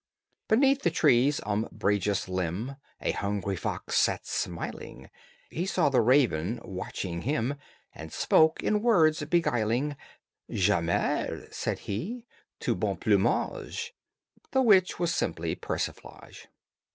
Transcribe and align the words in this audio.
Beneath 0.47 0.81
the 0.81 0.89
tree's 0.89 1.39
umbrageous 1.45 2.27
limb 2.27 2.75
A 3.01 3.11
hungry 3.11 3.55
fox 3.55 3.97
sat 3.97 4.25
smiling; 4.25 5.11
He 5.51 5.67
saw 5.67 5.89
the 5.89 6.01
raven 6.01 6.59
watching 6.63 7.21
him, 7.21 7.53
And 7.93 8.11
spoke 8.11 8.63
in 8.63 8.81
words 8.81 9.23
beguiling. 9.25 9.95
"J'admire," 10.49 11.53
said 11.53 11.77
he, 11.85 12.25
"ton 12.59 12.79
beau 12.79 12.95
plumage." 12.95 13.93
(The 14.49 14.63
which 14.63 14.97
was 14.97 15.13
simply 15.13 15.53
persiflage.) 15.53 16.47